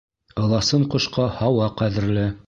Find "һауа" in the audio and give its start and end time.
1.41-1.69